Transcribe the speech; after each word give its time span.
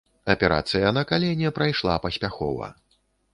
Аперацыя 0.33 0.93
на 0.97 1.03
калене 1.11 1.51
прайшла 1.59 1.99
паспяхова. 2.07 2.73